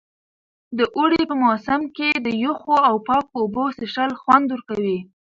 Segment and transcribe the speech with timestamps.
[0.77, 4.97] د اوړي په موسم کې د یخو او پاکو اوبو څښل خوند ورکوي.